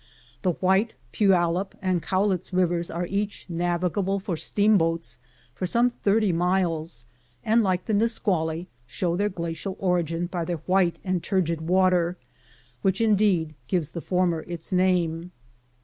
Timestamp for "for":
4.19-4.35, 5.53-5.67